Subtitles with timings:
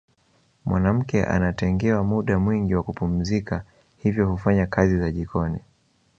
[0.65, 3.65] Mwanamke anatengewa muda mwingi wa kupumzika
[3.97, 5.59] hivyo hufanya kazi za jikoni